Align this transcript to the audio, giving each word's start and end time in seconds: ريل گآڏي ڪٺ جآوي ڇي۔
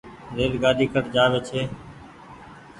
ريل 0.35 0.53
گآڏي 0.63 0.85
ڪٺ 0.93 1.03
جآوي 1.15 1.39
ڇي۔ 1.47 1.61